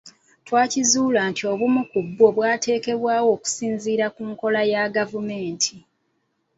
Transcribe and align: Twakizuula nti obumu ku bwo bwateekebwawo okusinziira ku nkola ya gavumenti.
Twakizuula 0.45 1.19
nti 1.31 1.43
obumu 1.51 1.81
ku 1.91 1.99
bwo 2.07 2.27
bwateekebwawo 2.35 3.27
okusinziira 3.35 4.05
ku 4.15 4.21
nkola 4.31 4.61
ya 4.71 4.83
gavumenti. 4.95 5.75